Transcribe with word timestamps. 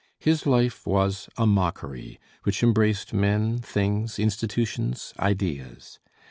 His 0.19 0.47
life 0.47 0.87
was 0.87 1.29
a 1.37 1.45
mockery, 1.45 2.19
which 2.41 2.63
embraced 2.63 3.13
men, 3.13 3.59
things, 3.59 4.17
institutions, 4.17 5.13
ideas. 5.19 5.99